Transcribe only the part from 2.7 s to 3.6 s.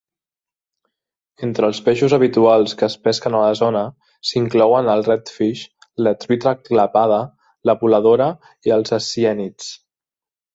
que es pesquen a la